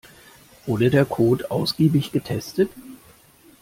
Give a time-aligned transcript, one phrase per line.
[0.65, 2.71] Wurde der Code ausgiebig getestet?